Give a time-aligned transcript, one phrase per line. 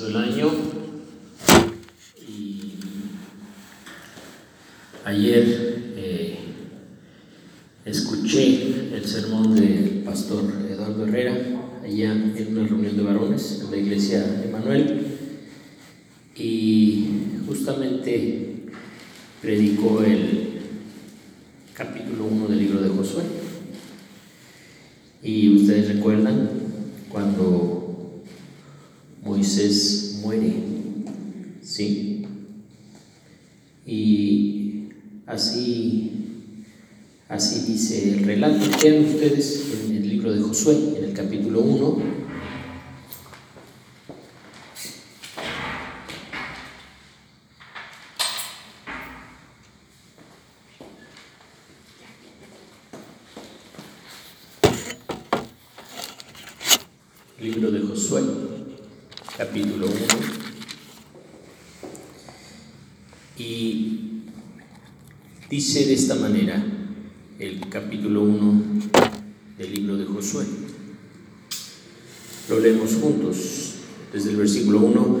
[0.00, 0.50] empezando el año
[2.26, 2.74] y
[5.04, 6.38] ayer eh,
[7.84, 11.36] escuché el sermón del pastor Eduardo Herrera
[11.82, 15.06] allá en una reunión de varones en la iglesia Emanuel
[16.36, 17.08] y
[17.46, 18.64] justamente
[19.42, 20.60] predicó el
[21.74, 23.24] capítulo 1 del libro de Josué.
[25.22, 26.48] Y ustedes recuerdan
[27.10, 27.80] cuando
[30.22, 30.54] Muere,
[31.60, 32.24] ¿sí?
[33.84, 34.88] Y
[35.26, 36.12] así,
[37.28, 38.64] así dice el relato.
[38.82, 42.20] Vean ustedes en el libro de Josué, en el capítulo 1.
[57.42, 58.22] Libro de Josué
[59.40, 59.96] capítulo 1.
[63.38, 64.00] Y
[65.48, 66.62] dice de esta manera
[67.38, 68.62] el capítulo 1
[69.56, 70.04] del libro de
[72.48, 73.74] Lo leemos juntos
[74.12, 75.20] desde el versículo 1.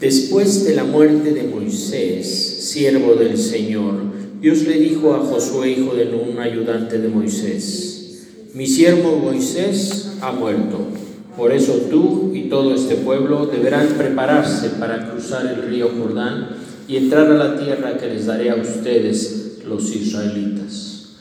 [0.00, 2.26] Después de la muerte de Moisés,
[2.70, 3.94] siervo del Señor,
[4.40, 10.32] Dios le dijo a Josué, hijo de Nun, ayudante de Moisés, mi siervo Moisés ha
[10.32, 10.86] muerto
[11.36, 16.48] por eso tú y todo este pueblo deberán prepararse para cruzar el río Jordán
[16.88, 21.16] y entrar a la tierra que les daré a ustedes, los israelitas.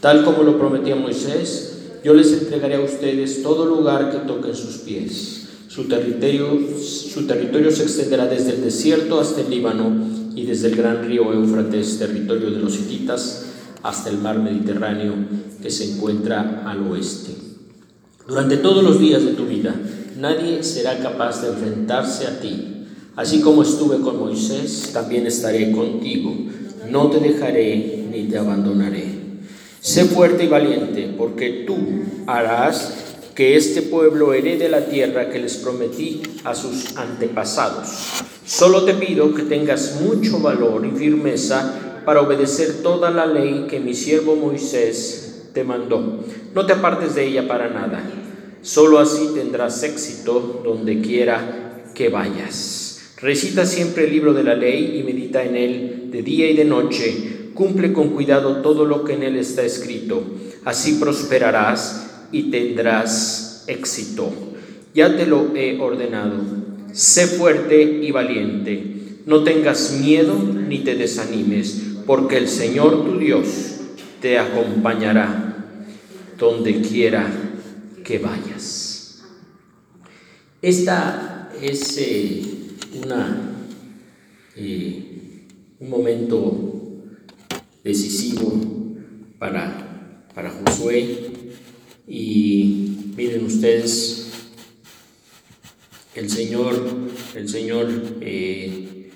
[0.00, 1.69] Tal como lo prometió Moisés,
[2.02, 5.48] yo les entregaré a ustedes todo lugar que toquen sus pies.
[5.68, 9.92] Su territorio, su territorio se extenderá desde el desierto hasta el Líbano
[10.34, 13.46] y desde el gran río Éufrates, territorio de los hititas,
[13.82, 15.14] hasta el mar Mediterráneo
[15.62, 17.34] que se encuentra al oeste.
[18.26, 19.74] Durante todos los días de tu vida,
[20.18, 22.86] nadie será capaz de enfrentarse a ti.
[23.16, 26.34] Así como estuve con Moisés, también estaré contigo.
[26.90, 29.09] No te dejaré ni te abandonaré.
[29.80, 31.76] Sé fuerte y valiente, porque tú
[32.26, 32.94] harás
[33.34, 38.22] que este pueblo herede la tierra que les prometí a sus antepasados.
[38.44, 43.80] Solo te pido que tengas mucho valor y firmeza para obedecer toda la ley que
[43.80, 46.24] mi siervo Moisés te mandó.
[46.54, 48.02] No te apartes de ella para nada
[48.62, 53.14] Solo así tendrás éxito donde quiera que vayas.
[53.16, 56.66] Recita siempre el libro de la ley y medita en él de día y de
[56.66, 57.39] noche.
[57.60, 60.24] Cumple con cuidado todo lo que en él está escrito.
[60.64, 64.32] Así prosperarás y tendrás éxito.
[64.94, 66.36] Ya te lo he ordenado.
[66.94, 69.18] Sé fuerte y valiente.
[69.26, 73.46] No tengas miedo ni te desanimes, porque el Señor tu Dios
[74.22, 75.66] te acompañará
[76.38, 77.30] donde quiera
[78.02, 79.22] que vayas.
[80.62, 82.42] Esta es eh,
[83.04, 83.66] una,
[84.56, 85.44] eh,
[85.78, 86.79] un momento
[87.84, 88.52] decisivo
[89.38, 91.32] para, para Josué
[92.06, 94.30] y miren ustedes,
[96.14, 96.76] el Señor,
[97.34, 97.88] el Señor
[98.20, 99.10] eh,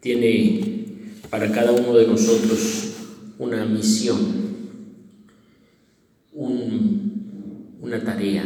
[0.00, 0.94] tiene
[1.30, 2.92] para cada uno de nosotros
[3.38, 4.46] una misión,
[6.32, 7.06] un
[7.86, 8.44] una tarea.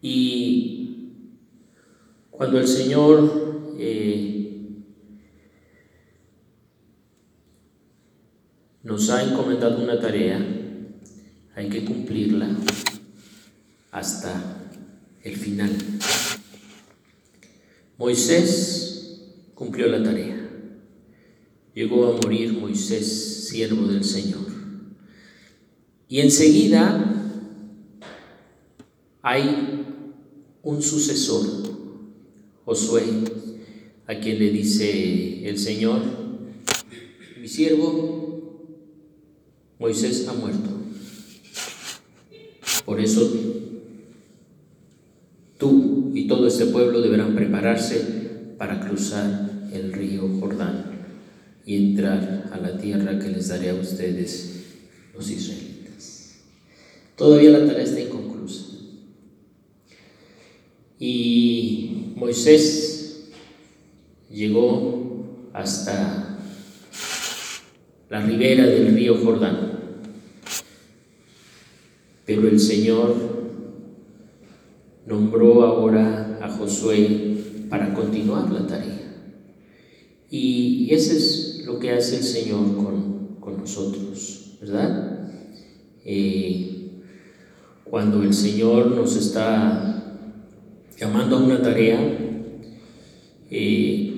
[0.00, 1.12] Y
[2.30, 4.46] cuando el Señor eh,
[8.82, 10.38] nos ha encomendado una tarea,
[11.54, 12.48] hay que cumplirla
[13.90, 14.72] hasta
[15.22, 15.70] el final.
[17.98, 19.20] Moisés
[19.54, 20.36] cumplió la tarea.
[21.74, 24.46] Llegó a morir Moisés, siervo del Señor.
[26.08, 27.20] Y enseguida
[29.22, 29.84] hay
[30.62, 31.46] un sucesor,
[32.64, 33.04] Josué,
[34.06, 36.02] a quien le dice el Señor,
[37.40, 38.19] mi siervo
[39.80, 40.68] Moisés ha muerto.
[42.84, 43.32] Por eso
[45.56, 50.84] tú y todo este pueblo deberán prepararse para cruzar el río Jordán
[51.64, 54.64] y entrar a la tierra que les daré a ustedes,
[55.14, 56.36] los israelitas.
[57.16, 58.66] Todavía la tarea está inconclusa.
[60.98, 63.30] Y Moisés
[64.30, 66.38] llegó hasta
[68.10, 69.79] la ribera del río Jordán.
[72.30, 73.16] Pero el Señor
[75.04, 79.26] nombró ahora a Josué para continuar la tarea.
[80.30, 82.76] Y eso es lo que hace el Señor
[83.40, 85.28] con, nosotros, ¿verdad?
[86.04, 87.02] Eh,
[87.82, 90.30] cuando el Señor nos está
[91.00, 91.98] llamando a una tarea,
[93.50, 94.14] eh,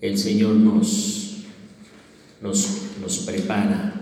[0.00, 1.44] el Señor nos,
[2.42, 2.68] nos,
[3.00, 3.92] nos prepara.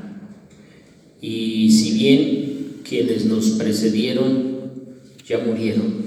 [1.21, 2.44] Y si bien
[2.85, 4.55] quienes nos precedieron
[5.27, 6.05] ya murieron,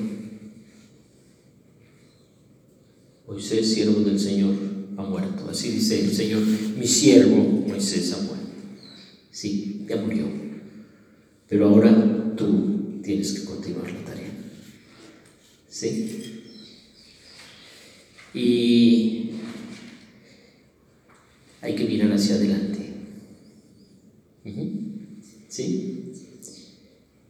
[3.27, 4.53] Moisés, siervo del Señor,
[4.97, 5.49] ha muerto.
[5.49, 8.47] Así dice el Señor, mi siervo Moisés ha muerto.
[9.31, 10.25] Sí, ya murió.
[11.47, 14.31] Pero ahora tú tienes que continuar la tarea.
[15.69, 16.41] ¿Sí?
[18.33, 19.31] Y
[21.61, 22.79] hay que mirar hacia adelante.
[25.47, 26.13] ¿Sí?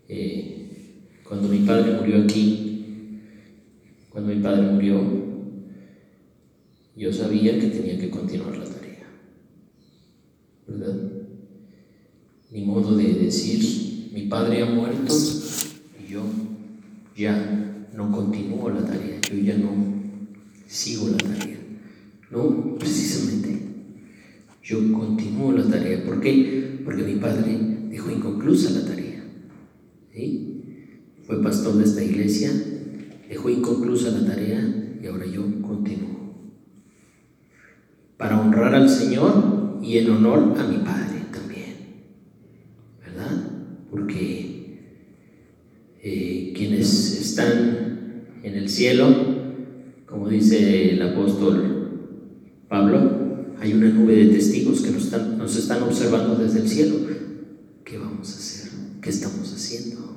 [0.10, 0.68] Eh,
[1.24, 3.20] cuando mi padre murió aquí,
[4.10, 5.02] cuando mi padre murió,
[6.96, 9.08] yo sabía que tenía que continuar la tarea.
[10.68, 10.96] ¿Verdad?
[12.52, 15.14] Ni modo de decir, mi padre ha muerto
[16.02, 16.24] y yo
[17.16, 19.72] ya no continúo la tarea, yo ya no
[20.66, 21.58] sigo la tarea.
[22.32, 23.60] No, precisamente,
[24.64, 26.06] yo continúo la tarea.
[26.06, 26.80] ¿Por qué?
[26.86, 27.58] Porque mi padre
[27.90, 29.07] dejó inconclusa la tarea.
[31.74, 32.50] De esta iglesia,
[33.28, 36.34] dejó inconclusa la tarea y ahora yo continúo.
[38.16, 41.76] Para honrar al Señor y en honor a mi Padre también.
[43.06, 43.52] ¿Verdad?
[43.92, 44.80] Porque
[46.02, 49.08] eh, quienes están en el cielo,
[50.06, 52.22] como dice el apóstol
[52.70, 56.96] Pablo, hay una nube de testigos que nos están, nos están observando desde el cielo.
[57.84, 58.72] ¿Qué vamos a hacer?
[59.02, 60.08] ¿Qué estamos haciendo?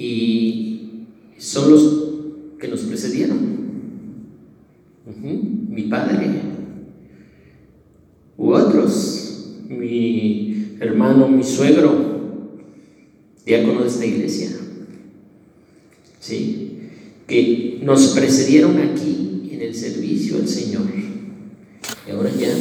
[0.00, 1.04] Y
[1.36, 2.00] son los
[2.58, 3.60] que nos precedieron.
[5.22, 6.40] Mi padre
[8.38, 12.48] u otros, mi hermano, mi suegro,
[13.44, 14.48] diácono de esta iglesia,
[16.18, 16.78] ¿sí?
[17.26, 20.86] que nos precedieron aquí en el servicio al Señor.
[22.08, 22.54] Y ahora ya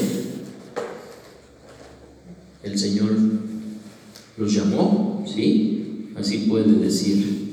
[2.63, 3.11] el Señor
[4.37, 5.78] los llamó, ¿sí?
[6.19, 7.49] Así puede decir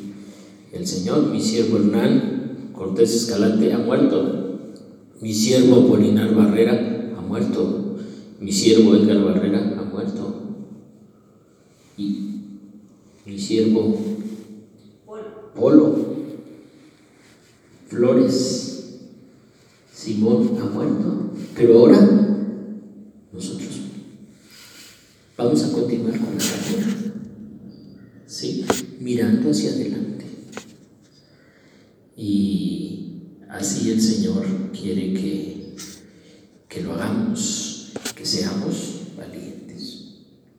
[0.72, 4.72] el Señor, mi siervo Hernán Cortés Escalante ha muerto,
[5.20, 7.96] mi siervo Polinar Barrera ha muerto,
[8.40, 10.34] mi siervo Edgar Barrera ha muerto,
[11.96, 12.40] y
[13.24, 13.98] mi siervo
[15.54, 16.16] Polo
[17.86, 18.98] Flores
[19.92, 22.00] Simón ha muerto, pero ahora
[23.32, 23.68] nosotros
[25.38, 27.05] vamos a continuar con la carrera.
[29.50, 30.24] Hacia adelante.
[32.16, 35.74] Y así el Señor quiere que,
[36.68, 40.14] que lo hagamos, que seamos valientes.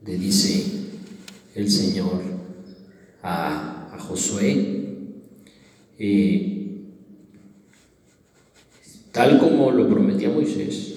[0.05, 0.63] Le dice
[1.55, 2.21] el Señor
[3.23, 4.77] a, a Josué,
[5.99, 6.57] eh,
[9.11, 10.93] tal como lo prometía Moisés,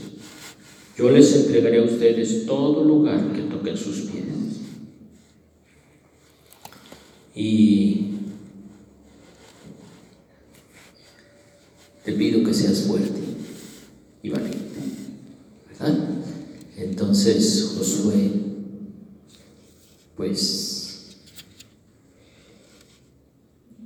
[0.99, 4.60] yo les entregaré a ustedes todo lugar que toquen sus pies.
[7.35, 8.07] Y
[12.05, 13.21] te pido que seas fuerte
[14.23, 14.59] y valiente.
[15.69, 16.09] ¿Verdad?
[16.77, 18.31] Entonces Josué,
[20.17, 21.17] pues,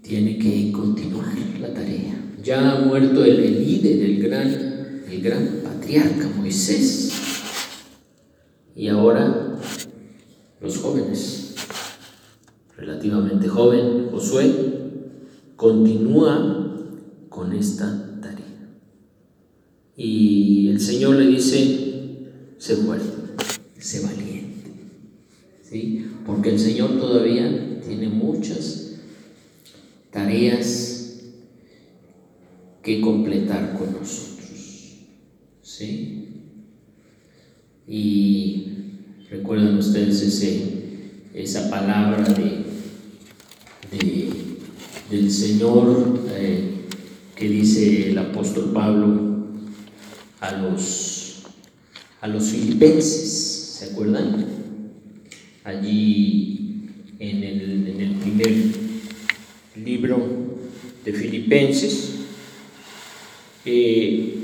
[0.03, 2.15] tiene que continuar la tarea.
[2.43, 7.13] Ya ha muerto el, líder, el gran, el gran patriarca Moisés.
[8.77, 9.59] Y ahora
[10.61, 11.44] los jóvenes,
[13.11, 14.53] joven, Josué,
[15.57, 16.77] continúa
[17.29, 18.79] con esta tarea.
[19.97, 23.09] Y el Señor le dice, sé fuerte,
[23.79, 24.71] sé valiente.
[25.63, 26.07] ¿Sí?
[26.27, 28.97] Porque el Señor todavía tiene muchas
[30.11, 31.21] tareas
[32.83, 34.99] que completar con nosotros.
[35.63, 36.29] ¿Sí?
[37.87, 38.67] Y
[39.31, 40.63] recuerdan ustedes ese,
[41.35, 42.64] esa palabra de,
[44.05, 44.45] de
[45.11, 46.71] del Señor eh,
[47.37, 49.47] que dice el apóstol Pablo
[50.41, 51.43] a los,
[52.21, 54.47] a los filipenses, ¿se acuerdan?
[55.65, 58.53] Allí en el, en el primer
[59.85, 60.27] libro
[61.05, 62.11] de Filipenses,
[63.65, 64.35] eh,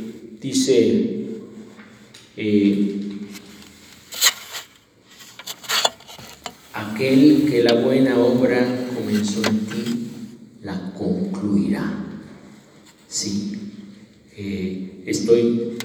[0.41, 1.27] dice,
[2.37, 3.00] eh,
[6.81, 10.09] aquel que la buena obra comenzó en ti,
[10.63, 12.07] la concluirá.
[13.07, 13.53] Sí,
[14.37, 15.77] eh, estoy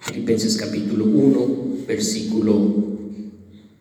[0.00, 2.74] Filipenses capítulo 1, versículo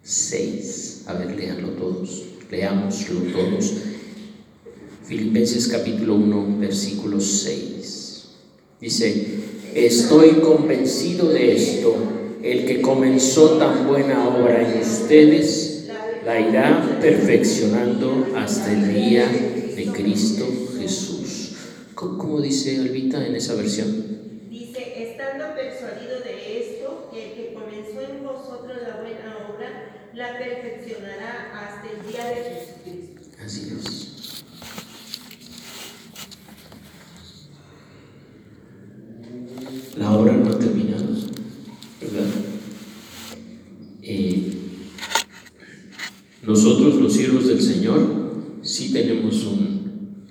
[0.03, 1.03] 6.
[1.07, 3.73] A ver, léanlo todos, leámoslo todos.
[5.05, 8.27] Filipenses capítulo 1, versículo 6.
[8.79, 9.27] Dice,
[9.73, 11.95] estoy convencido de esto,
[12.43, 15.66] el que comenzó tan buena obra en ustedes,
[16.27, 20.45] la irá perfeccionando hasta el día de Cristo
[20.77, 21.55] Jesús.
[21.95, 24.49] ¿Cómo, dice Albita en esa versión?
[24.49, 30.37] Dice, estando persuadido de esto, que el que comenzó en vosotros la buena obra, la
[30.37, 33.21] perfeccionará hasta el día de Jesucristo.
[33.41, 34.13] Así es.
[39.97, 41.05] la obra no ha terminado,
[42.01, 42.27] ¿verdad?
[44.03, 44.57] Eh,
[46.47, 47.99] nosotros los siervos del Señor
[48.61, 50.25] sí tenemos un,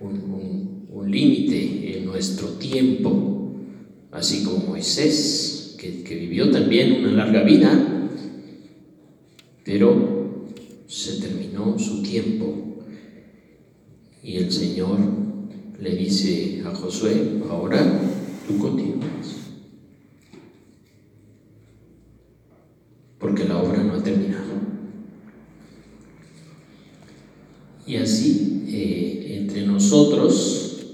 [0.00, 3.56] un, un, límite en nuestro tiempo,
[4.10, 7.70] así como Moisés, que, vivió también una larga vida,
[9.62, 10.46] pero
[10.86, 12.78] se terminó su tiempo
[14.22, 14.98] y el Señor
[15.78, 18.00] le dice a Josué, ahora
[18.48, 19.36] tú continúas.
[23.18, 24.54] Porque la obra no ha terminado.
[27.86, 30.86] Y así, eh, entre nosotros,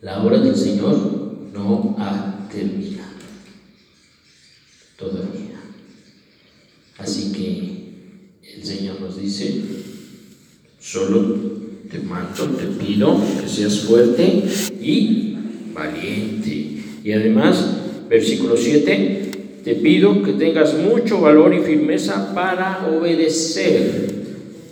[0.00, 3.16] la obra del Señor no ha terminado.
[4.96, 5.60] Todavía.
[6.98, 9.62] Así que el Señor nos dice,
[10.96, 11.26] solo
[11.90, 14.44] te mando, te pido que seas fuerte
[14.80, 15.36] y
[15.74, 16.82] valiente.
[17.04, 19.30] Y además, versículo 7,
[19.62, 24.10] te pido que tengas mucho valor y firmeza para obedecer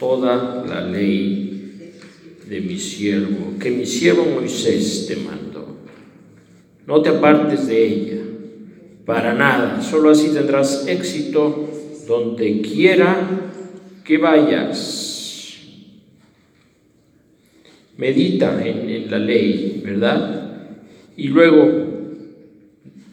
[0.01, 1.93] toda la ley
[2.49, 5.77] de mi siervo, que mi siervo Moisés te mandó.
[6.87, 8.23] No te apartes de ella,
[9.05, 11.69] para nada, solo así tendrás éxito
[12.09, 13.29] donde quiera
[14.05, 15.14] que vayas.
[17.97, 20.77] Medita en, la ley, ¿verdad?
[21.17, 21.85] Y luego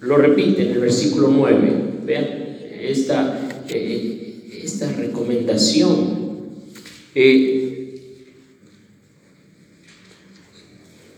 [0.02, 1.74] lo repite en el versículo 9.
[2.06, 2.26] Vean
[2.82, 6.22] esta, eh, esta recomendación.
[7.14, 7.62] Eh,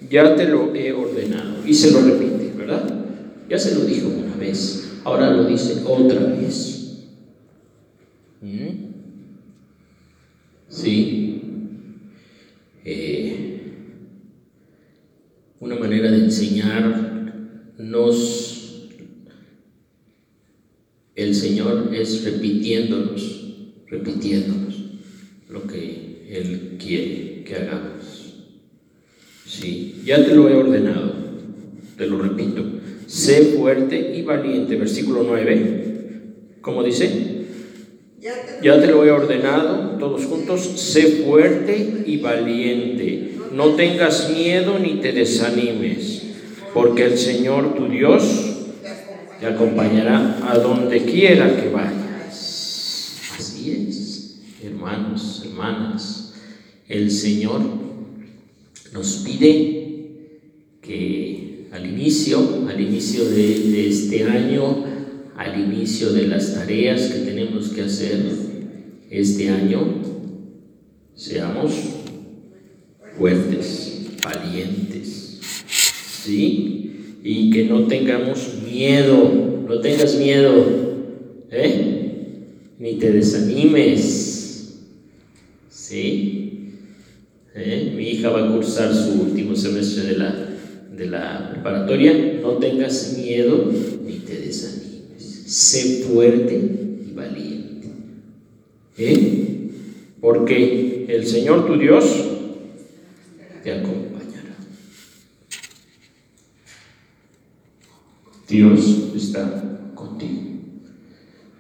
[0.10, 1.66] ya te lo he ordenado.
[1.66, 2.84] Y se lo repite, ¿verdad?
[3.50, 5.00] Ya se lo dijo una vez.
[5.04, 7.00] Ahora lo dice otra vez.
[8.42, 8.94] ¿Mm?
[10.70, 11.42] Sí.
[12.86, 13.62] Eh,
[15.60, 17.04] una manera de enseñarnos
[21.16, 24.76] el Señor es repitiéndonos, repitiéndonos
[25.50, 28.34] lo que Él quiere que hagamos.
[29.46, 31.14] Sí, ya te lo he ordenado,
[31.98, 32.64] te lo repito.
[33.06, 35.84] Sé fuerte y valiente, versículo 9.
[36.62, 37.44] ¿Cómo dice?
[38.64, 44.96] Ya te lo he ordenado, todos juntos, sé fuerte y valiente no tengas miedo ni
[44.96, 46.23] te desanimes,
[46.74, 48.24] porque el Señor tu Dios
[49.40, 53.20] te acompañará a donde quiera que vayas.
[53.38, 56.34] Así es, hermanos, hermanas,
[56.88, 57.62] el Señor
[58.94, 59.74] nos pide
[60.82, 64.86] que al inicio, al inicio de, este año,
[65.36, 68.24] al inicio de las tareas que tenemos que hacer
[69.10, 70.02] este año,
[71.16, 71.74] seamos
[73.18, 75.23] fuertes, valientes,
[76.24, 77.20] ¿sí?
[77.24, 80.66] Y que no tengamos miedo, no tengas miedo,
[81.52, 81.90] ¿eh?
[82.80, 84.80] Ni te desanimes,
[85.70, 86.70] ¿sí?
[87.56, 87.94] ¿Eh?
[87.96, 90.50] Mi hija va a cursar su último semestre de la,
[90.96, 93.72] de la preparatoria, no tengas miedo
[94.06, 96.56] ni te desanimes, sé fuerte
[97.08, 97.88] y valiente,
[98.98, 99.40] ¿eh?
[100.20, 102.06] Porque el Señor tu Dios
[103.64, 103.93] te acompañará.
[108.54, 110.42] Dios está contigo.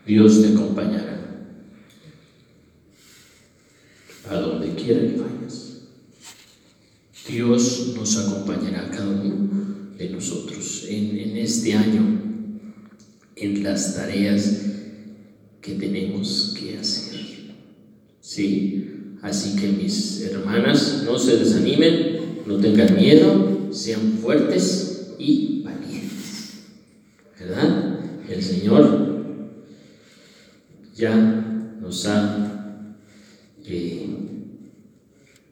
[0.06, 1.48] Dios te acompañará
[4.30, 5.88] a donde quiera que vayas.
[7.28, 12.22] Dios nos acompañará a cada uno de nosotros en, en este año,
[13.38, 14.62] en las tareas
[15.62, 17.56] que tenemos que hacer.
[18.22, 19.16] ¿Sí?
[19.24, 26.33] Así que mis hermanas, no se desanimen, no tengan miedo, sean fuertes y valientes.
[27.44, 28.00] ¿Verdad?
[28.30, 29.14] El Señor
[30.96, 31.14] ya
[31.82, 32.96] nos ha
[33.66, 34.08] eh,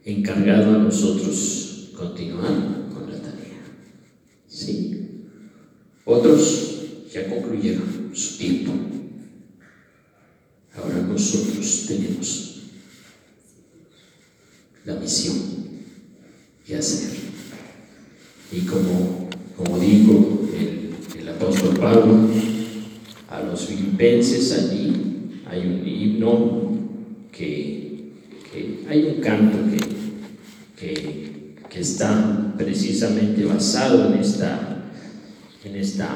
[0.05, 3.61] encargado a nosotros continuar con la tarea.
[4.47, 5.25] Sí.
[6.05, 8.71] Otros ya concluyeron su tiempo.
[10.73, 12.61] Ahora nosotros tenemos
[14.85, 15.35] la misión
[16.65, 17.11] y hacer.
[18.53, 19.29] Y como
[19.63, 19.83] como el
[21.41, 22.29] apóstol Pablo,
[23.29, 24.93] a los filipenses allí
[25.49, 26.71] hay un himno
[27.31, 28.11] que,
[28.87, 29.79] hay un canto que,
[30.79, 34.83] que, que, está precisamente basado en esta,
[35.63, 36.09] en esta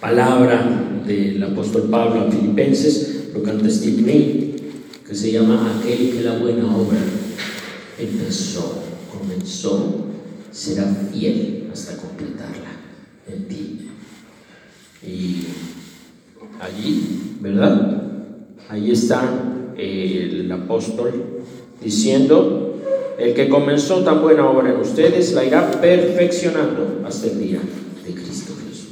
[0.00, 4.56] palabra del apóstol Pablo a filipenses, lo canta Steve May,
[5.06, 6.98] que se llama Aquel que la buena obra
[7.98, 8.82] empezó,
[9.12, 10.06] comenzó,
[10.50, 12.83] será fiel hasta completarla
[13.28, 13.90] en ti.
[15.06, 15.46] Y
[16.60, 18.02] allí, ¿verdad?
[18.68, 21.42] Ahí está el apóstol
[21.82, 22.80] diciendo,
[23.18, 27.60] el que comenzó tan buena obra en ustedes la irá perfeccionando hasta el día
[28.06, 28.88] de Cristo Jesús.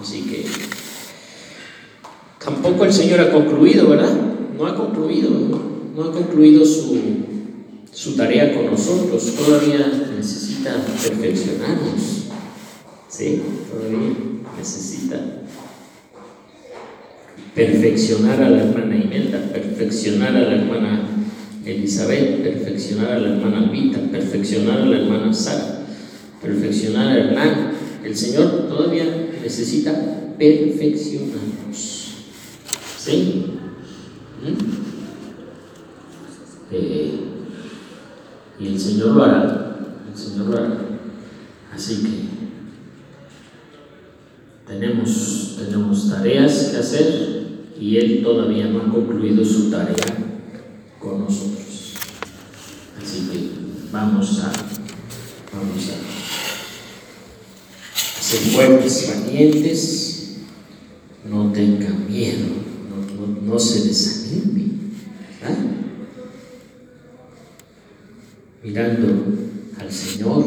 [0.00, 0.44] Así que
[2.44, 4.14] tampoco el Señor ha concluido, ¿verdad?
[4.58, 5.30] No ha concluido,
[5.94, 6.98] no ha concluido su,
[7.92, 12.25] su tarea con nosotros, todavía necesita perfeccionarnos.
[13.08, 13.42] ¿Sí?
[13.70, 14.14] Todavía
[14.58, 15.20] necesita
[17.54, 21.08] perfeccionar a la hermana Imelda, perfeccionar a la hermana
[21.64, 25.86] Elizabeth, perfeccionar a la hermana Vita, perfeccionar a la hermana Sara,
[26.42, 27.70] perfeccionar a Hernán.
[28.04, 29.04] El Señor todavía
[29.42, 29.92] necesita
[30.38, 32.14] perfeccionarnos.
[32.98, 33.44] ¿Sí?
[34.42, 34.86] ¿Mm?
[36.72, 37.20] Eh,
[38.60, 39.76] y el Señor lo hará.
[40.12, 40.78] El Señor lo hará.
[41.74, 42.35] Así que
[44.78, 47.46] tenemos, tenemos tareas que hacer
[47.80, 49.94] y Él todavía no ha concluido su tarea
[50.98, 51.94] con nosotros.
[53.00, 53.38] Así que
[53.90, 54.52] vamos a,
[55.54, 55.96] vamos a
[58.22, 60.36] ser fuertes, valientes,
[61.28, 62.46] no tengan miedo,
[62.90, 64.76] no, no, se desanimen.
[68.62, 69.24] Mirando
[69.78, 70.44] al Señor,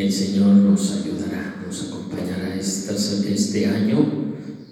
[0.00, 4.24] el Señor nos ayudará, nos acompañará este año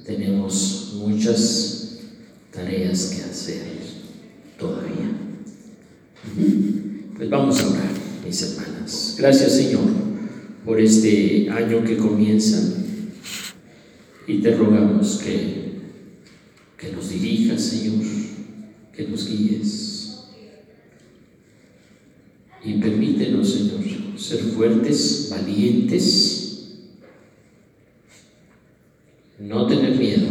[0.05, 1.99] tenemos muchas
[2.51, 3.63] tareas que hacer
[4.59, 5.11] todavía.
[7.17, 7.91] Pues vamos a orar,
[8.25, 9.17] mis hermanas.
[9.19, 9.83] Gracias Señor
[10.65, 12.75] por este año que comienza
[14.27, 15.73] y te rogamos que,
[16.79, 18.05] que nos dirijas, Señor,
[18.95, 20.25] que nos guíes.
[22.65, 23.81] Y permítenos, Señor,
[24.33, 26.43] ser fuertes, valientes
[29.39, 30.29] no tener miedo,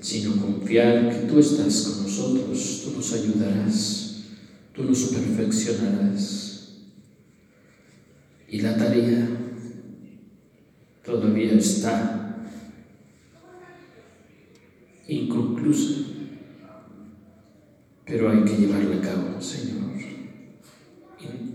[0.00, 4.22] sino confiar que tú estás con nosotros, tú nos ayudarás,
[4.72, 6.76] tú nos perfeccionarás.
[8.48, 9.28] Y la tarea
[11.04, 12.46] todavía está
[15.08, 16.04] inconclusa,
[18.06, 20.13] pero hay que llevarla a cabo, Señor.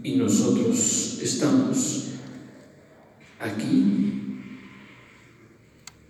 [0.03, 2.05] Y, nosotros estamos
[3.39, 3.99] aquí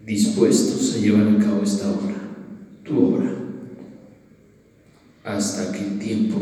[0.06, 2.16] dispuestos a llevar a cabo esta obra,
[2.84, 3.36] tu obra,
[5.24, 6.38] hasta que el tiempo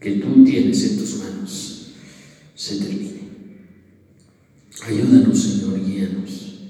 [0.00, 1.92] que tú tienes en tus manos
[2.54, 3.20] se termine.
[4.86, 6.60] Ayúdanos, Señor, guíanos,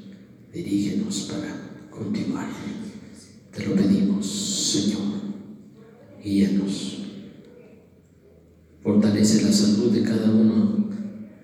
[0.52, 2.48] dirígenos para continuar.
[3.54, 5.20] Te lo pedimos, Señor,
[6.22, 7.05] guíanos.
[8.86, 10.88] Fortalece la salud de cada uno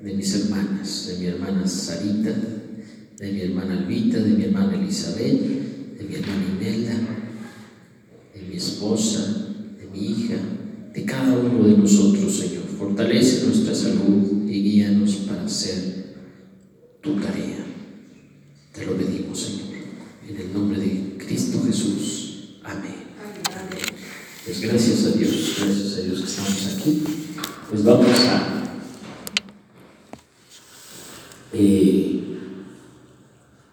[0.01, 2.33] de mis hermanas, de mi hermana Sarita,
[3.19, 6.95] de mi hermana Albita, de mi hermana Elizabeth, de mi hermana Imelda,
[8.33, 10.37] de mi esposa, de mi hija,
[10.95, 12.63] de cada uno de nosotros, Señor.
[12.79, 16.15] Fortalece nuestra salud y guíanos para hacer
[17.01, 17.67] tu tarea.
[18.73, 19.67] Te lo pedimos, Señor,
[20.29, 22.61] en el nombre de Cristo Jesús.
[22.63, 23.03] Amén.
[24.45, 27.03] Pues gracias a Dios, gracias a Dios que estamos aquí.
[27.73, 28.43] Pues vamos a
[31.55, 32.21] eh,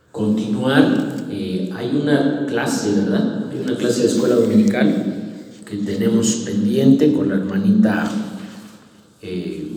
[0.10, 1.26] continuar.
[1.30, 3.50] Eh, hay una clase, ¿verdad?
[3.52, 5.04] Hay una clase de escuela dominical
[5.66, 8.10] que tenemos pendiente con la hermanita
[9.22, 9.69] eh,